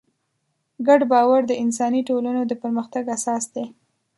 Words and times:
ګډ 0.87 1.01
باور 1.11 1.41
د 1.47 1.51
انساني 1.63 2.01
ټولنو 2.09 2.41
د 2.47 2.51
پرمختګ 2.63 3.03
اساس 3.17 3.43
دی. 3.53 3.65